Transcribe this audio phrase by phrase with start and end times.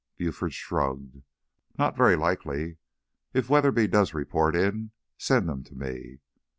[0.17, 1.21] Buford shrugged.
[1.77, 2.77] "Not very likely.
[3.35, 6.17] If Weatherby does report in, send him to me!